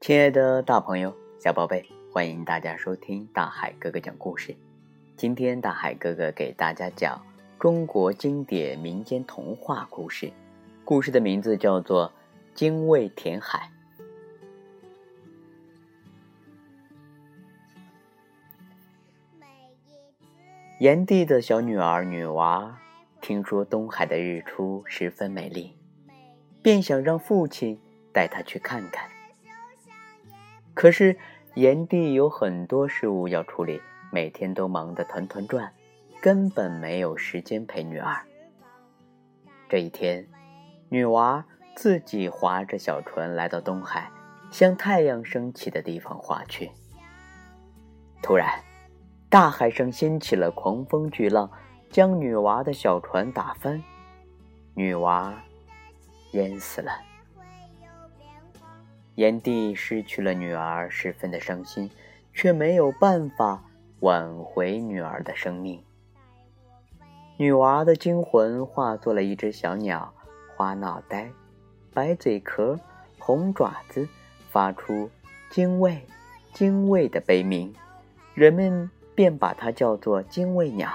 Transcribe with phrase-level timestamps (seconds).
[0.00, 4.54] 亲爱的大朋友、小宝贝，欢迎大家收听大海哥哥讲故事。
[5.16, 7.24] 今天大海哥哥给大家讲
[7.58, 10.30] 中国经典民间童话故事，
[10.84, 12.08] 故事的名字叫做
[12.54, 13.70] 《精卫填海》。
[20.80, 22.76] 炎帝的小女儿女娃
[23.20, 25.78] 听说东海的日出十分美丽，
[26.62, 27.80] 便想让父亲
[28.12, 29.08] 带她去看看。
[30.74, 31.16] 可是，
[31.54, 35.72] 炎帝有很多事务要处理，每天都忙得团团转，
[36.20, 38.20] 根本没有时间陪女儿。
[39.68, 40.26] 这一天，
[40.88, 41.44] 女娃
[41.76, 44.10] 自己划着小船来到东海，
[44.50, 46.72] 向太阳升起的地方划去。
[48.20, 48.48] 突然，
[49.34, 51.50] 大海上掀起了狂风巨浪，
[51.90, 53.82] 将女娃的小船打翻，
[54.74, 55.34] 女娃
[56.34, 56.92] 淹死了。
[59.16, 61.90] 炎帝失去了女儿，十分的伤心，
[62.32, 63.60] 却没有办法
[63.98, 65.82] 挽回女儿的生命。
[67.36, 70.14] 女娃的精魂化作了一只小鸟，
[70.54, 71.28] 花脑袋，
[71.92, 72.78] 白嘴壳，
[73.18, 74.08] 红爪子，
[74.48, 75.10] 发出
[75.50, 76.06] “精卫，
[76.52, 77.74] 精卫”的悲鸣，
[78.32, 80.92] 人们便把它叫做精卫鸟。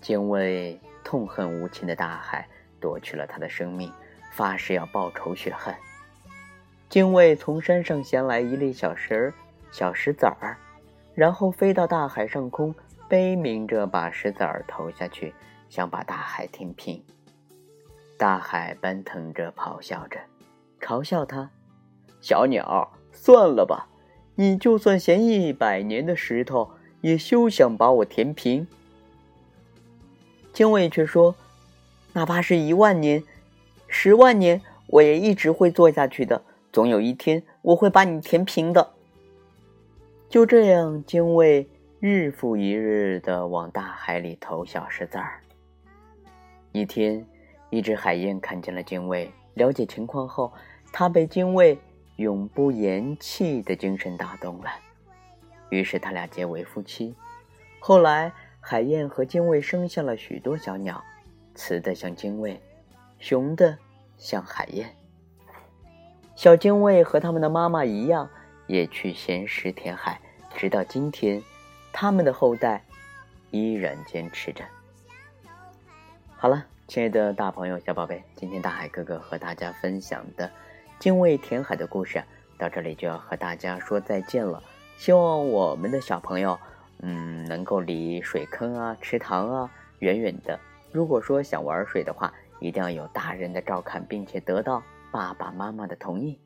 [0.00, 2.48] 精卫痛恨无情的大海
[2.80, 3.92] 夺去了他的生命，
[4.32, 5.74] 发誓要报仇雪恨。
[6.88, 9.34] 精卫从山上衔来一粒小石儿、
[9.70, 10.56] 小石子儿，
[11.14, 12.74] 然后飞到大海上空，
[13.08, 15.32] 悲鸣着把石子儿投下去，
[15.70, 17.02] 想把大海填平。
[18.18, 20.20] 大海奔腾着，咆哮着，
[20.80, 21.50] 嘲笑他
[22.20, 23.88] ：“小鸟，算了吧，
[24.34, 28.66] 你就算衔一百年的石头，也休想把我填平。”
[30.52, 31.34] 精卫却说
[32.14, 33.22] ：“哪怕是一万年、
[33.88, 38.94] 十万年，我也一直会做下去的。”总有一天，我会把你填平的。
[40.30, 41.68] 就这样，精卫
[42.00, 45.40] 日复一日的往大海里投小石子儿。
[46.72, 47.26] 一天，
[47.68, 50.50] 一只海燕看见了精卫，了解情况后，
[50.90, 51.78] 它被精卫
[52.16, 54.70] 永不言弃的精神打动了，
[55.70, 57.14] 于是他俩结为夫妻。
[57.80, 61.02] 后来，海燕和精卫生下了许多小鸟，
[61.54, 62.60] 雌的像精卫，
[63.18, 63.76] 雄的
[64.18, 64.94] 像海燕。
[66.36, 68.28] 小精卫和他们的妈妈一样，
[68.66, 70.20] 也去衔石填海，
[70.54, 71.42] 直到今天，
[71.92, 72.84] 他们的后代
[73.50, 74.64] 依然坚持着。
[76.36, 80.50] 好了，亲爱的大朋友、小宝贝，今天大海哥哥和大家分享的
[81.02, 82.22] 精卫填海的故事
[82.56, 84.62] 到这里就要和大家说再见了。
[84.96, 86.56] 希望我们的小朋友，
[87.00, 90.60] 嗯，能够离水坑啊、池塘啊远远的。
[90.92, 94.80] 如果说想玩水的话，一定要有大人的照看，并且得到。
[95.10, 96.40] 爸爸妈妈的同意。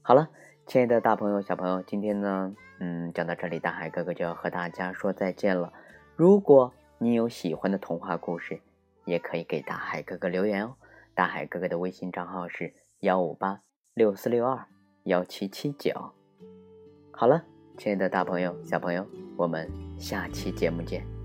[0.00, 0.28] 好了，
[0.64, 5.72] 亲爱的大朋友、小朋友，今天呢，嗯，讲到这里，大海哥哥就要和大家说再见了。
[6.14, 8.60] 如果你有喜欢的童话故事，
[9.06, 10.76] 也可以给大海哥哥留言哦。
[11.16, 13.60] 大海哥哥的微信账号是幺五八
[13.98, 14.64] 六四六二
[15.02, 15.92] 幺七七九。
[17.10, 17.42] 好了，
[17.76, 19.04] 亲爱的大朋友、小朋友，
[19.36, 21.17] 我们下期节目见。